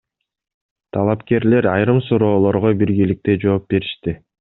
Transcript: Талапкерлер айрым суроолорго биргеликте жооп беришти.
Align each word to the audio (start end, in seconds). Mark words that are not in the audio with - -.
Талапкерлер 0.97 1.69
айрым 1.75 2.03
суроолорго 2.09 2.77
биргеликте 2.83 3.41
жооп 3.47 3.75
беришти. 3.77 4.23